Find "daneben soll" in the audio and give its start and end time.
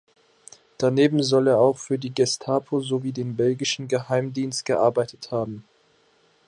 0.79-1.45